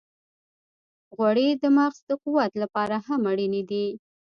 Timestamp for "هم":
3.07-3.21